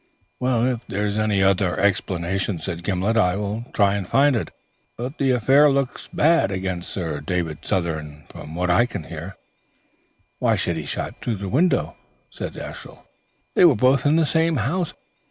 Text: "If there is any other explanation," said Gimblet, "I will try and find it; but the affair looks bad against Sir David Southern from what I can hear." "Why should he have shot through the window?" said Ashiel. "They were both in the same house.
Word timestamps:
"If 0.41 0.79
there 0.87 1.05
is 1.05 1.19
any 1.19 1.43
other 1.43 1.79
explanation," 1.79 2.57
said 2.57 2.83
Gimblet, 2.83 3.17
"I 3.17 3.35
will 3.35 3.65
try 3.71 3.93
and 3.93 4.07
find 4.07 4.35
it; 4.35 4.49
but 4.97 5.19
the 5.19 5.29
affair 5.29 5.69
looks 5.69 6.07
bad 6.07 6.49
against 6.49 6.89
Sir 6.89 7.19
David 7.19 7.59
Southern 7.61 8.25
from 8.29 8.55
what 8.55 8.71
I 8.71 8.87
can 8.87 9.03
hear." 9.03 9.35
"Why 10.39 10.55
should 10.55 10.77
he 10.77 10.81
have 10.81 10.89
shot 10.89 11.15
through 11.21 11.35
the 11.35 11.49
window?" 11.49 11.97
said 12.31 12.57
Ashiel. 12.57 13.05
"They 13.53 13.63
were 13.63 13.75
both 13.75 14.07
in 14.07 14.15
the 14.15 14.25
same 14.25 14.55
house. 14.55 14.95